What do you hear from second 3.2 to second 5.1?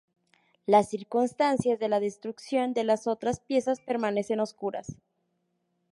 piezas permanecen oscuras.